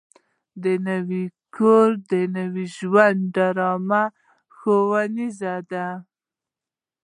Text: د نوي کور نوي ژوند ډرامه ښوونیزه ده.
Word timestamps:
د 0.63 0.65
نوي 0.89 1.23
کور 1.55 1.89
نوي 2.37 2.65
ژوند 2.75 3.19
ډرامه 3.35 4.03
ښوونیزه 4.57 5.55
ده. 5.71 5.87